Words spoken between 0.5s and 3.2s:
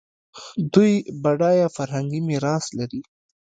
دوی بډایه فرهنګي میراث لري.